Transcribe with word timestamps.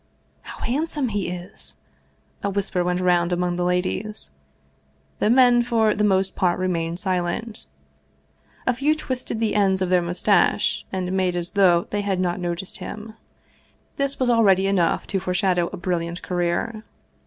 "How 0.41 0.61
handsome 0.63 1.09
he 1.09 1.27
is!" 1.29 1.77
a 2.43 2.49
whisper 2.49 2.83
went 2.83 2.99
round 3.01 3.31
among 3.31 3.55
the 3.55 3.63
ladies. 3.63 4.31
The 5.19 5.29
men 5.29 5.61
for 5.61 5.93
the 5.93 6.03
most 6.03 6.35
part 6.35 6.57
remained 6.57 6.97
silent. 6.97 7.67
A 8.65 8.73
few 8.73 8.95
twisted 8.95 9.39
the 9.39 9.53
ends 9.53 9.79
of 9.79 9.89
their 9.91 10.01
mustache 10.01 10.87
and 10.91 11.11
made 11.11 11.35
as 11.35 11.51
though 11.51 11.85
they 11.91 12.01
had 12.01 12.19
not 12.19 12.39
noticed 12.39 12.77
him. 12.79 13.13
This 13.97 14.19
was 14.19 14.31
already 14.31 14.65
enough 14.65 15.05
to 15.05 15.19
foreshadow 15.19 15.67
a 15.71 15.77
brilliant 15.77 16.23
career. 16.23 16.83